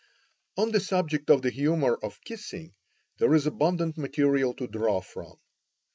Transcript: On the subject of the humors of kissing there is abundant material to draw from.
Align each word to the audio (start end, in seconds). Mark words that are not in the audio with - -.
On 0.57 0.71
the 0.71 0.79
subject 0.79 1.29
of 1.29 1.43
the 1.43 1.51
humors 1.51 1.99
of 2.01 2.19
kissing 2.25 2.73
there 3.19 3.35
is 3.35 3.45
abundant 3.45 3.99
material 3.99 4.55
to 4.55 4.65
draw 4.65 4.99
from. 4.99 5.35